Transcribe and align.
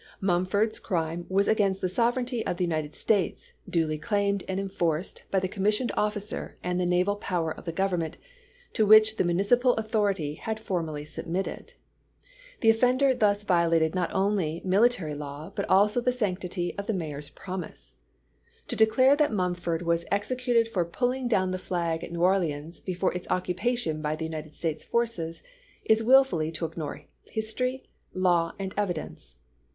Mumford's 0.19 0.79
crime 0.79 1.27
was 1.29 1.47
against 1.47 1.79
the 1.79 1.87
sovereignty 1.87 2.43
of 2.47 2.57
the 2.57 2.63
United 2.63 2.95
States, 2.95 3.51
duly 3.69 3.99
claimed 3.99 4.43
and 4.49 4.59
enforced 4.59 5.21
by 5.29 5.39
the 5.39 5.47
commissioned 5.47 5.91
officer 5.95 6.57
and 6.63 6.79
the 6.81 6.87
naval 6.87 7.15
power 7.17 7.51
of 7.51 7.65
the 7.65 7.71
Government, 7.71 8.17
to 8.73 8.83
which 8.83 9.17
the 9.17 9.23
municipal 9.23 9.75
authoritj^ 9.75 10.39
had 10.39 10.59
foi'mally 10.59 11.05
submitted. 11.07 11.73
The 12.61 12.71
offender 12.71 13.13
thus 13.13 13.43
violated 13.43 13.93
not 13.93 14.11
only 14.11 14.59
military 14.65 15.13
law 15.13 15.51
but 15.55 15.69
also 15.69 16.01
the 16.01 16.11
sanctity 16.11 16.75
of 16.79 16.87
the 16.87 16.95
Mayor's 16.95 17.29
promise. 17.29 17.93
To 18.69 18.75
declare 18.75 19.15
that 19.15 19.29
NEW 19.31 19.37
ORLEANS 19.39 19.59
279 19.59 19.77
Mumf 19.77 19.81
ord 19.81 19.87
was 19.87 20.05
executed 20.11 20.67
for 20.67 20.83
pulling 20.83 21.27
down 21.27 21.51
the 21.51 21.59
flag 21.59 21.99
chap. 22.01 22.05
xvi. 22.07 22.09
at 22.09 22.11
New 22.13 22.23
Orleans 22.23 22.79
before 22.79 23.13
its 23.13 23.29
occupation 23.29 24.01
by 24.01 24.15
the 24.15 24.25
United 24.25 24.55
States 24.55 24.83
forces 24.83 25.43
is 25.85 26.01
willfully 26.01 26.51
to 26.53 26.65
ignore 26.65 27.03
history, 27.25 27.83
law, 28.15 28.53
and 28.57 28.73
evidence. 28.75 29.35